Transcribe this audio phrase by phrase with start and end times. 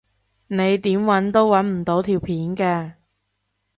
[0.47, 2.93] 你點搵都搵唔到條片㗎